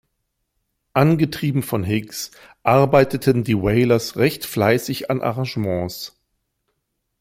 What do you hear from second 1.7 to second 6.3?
Higgs arbeiteten die Wailers recht fleißig an Arrangements.